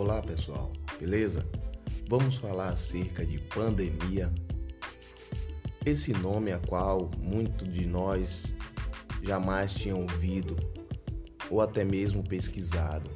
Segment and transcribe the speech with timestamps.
[0.00, 1.44] Olá pessoal, beleza?
[2.08, 4.32] Vamos falar acerca de pandemia.
[5.84, 8.54] Esse nome a qual muitos de nós
[9.20, 10.54] jamais tinham ouvido
[11.50, 13.10] ou até mesmo pesquisado.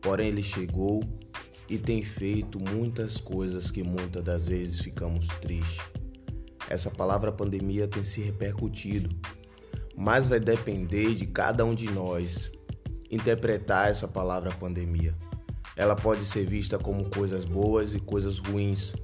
[0.00, 1.02] Porém, ele chegou
[1.68, 5.84] e tem feito muitas coisas que muitas das vezes ficamos tristes.
[6.70, 9.08] Essa palavra pandemia tem se repercutido,
[9.96, 12.52] mas vai depender de cada um de nós
[13.10, 15.12] interpretar essa palavra pandemia.
[15.76, 18.94] Ela pode ser vista como coisas boas e coisas ruins.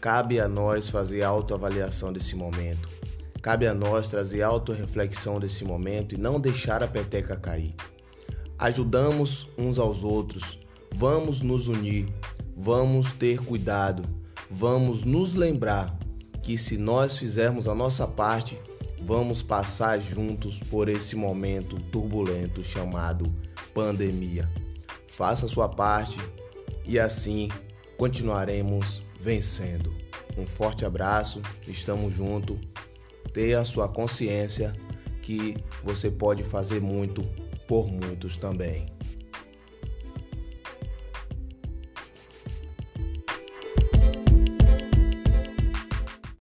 [0.00, 2.88] Cabe a nós fazer autoavaliação desse momento.
[3.42, 7.74] Cabe a nós trazer autorreflexão desse momento e não deixar a peteca cair.
[8.56, 10.58] Ajudamos uns aos outros,
[10.94, 12.06] vamos nos unir,
[12.56, 14.04] vamos ter cuidado,
[14.48, 15.98] vamos nos lembrar
[16.42, 18.56] que se nós fizermos a nossa parte,
[19.04, 23.26] vamos passar juntos por esse momento turbulento chamado
[23.74, 24.48] pandemia.
[25.12, 26.18] Faça a sua parte
[26.86, 27.50] e assim
[27.98, 29.94] continuaremos vencendo.
[30.38, 32.56] Um forte abraço, estamos juntos.
[33.30, 34.72] Tenha a sua consciência
[35.20, 37.22] que você pode fazer muito
[37.68, 38.86] por muitos também.